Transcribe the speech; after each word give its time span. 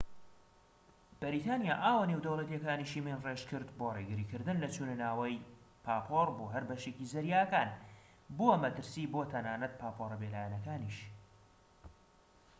بەریتانیا 1.21 1.75
ئاوە 1.83 2.09
نێودەوڵەتیەکانیشی 2.11 3.03
مین 3.05 3.17
ڕێژکرد 3.25 3.69
بۆ 3.77 3.87
ڕێگریکردن 3.97 4.57
لە 4.63 4.69
چونەناوی 4.75 5.43
پاپۆر 5.85 6.27
بۆ 6.37 6.45
هەر 6.53 6.63
بەشێکی 6.69 7.09
زەریاکان 7.13 7.69
بووە 8.37 8.55
مەترسی 8.63 9.09
بۆ 9.13 9.21
تەنانەت 9.31 9.73
پاپۆرە 9.81 10.17
بێ 10.21 10.29
لایەنەکانیش 10.33 10.97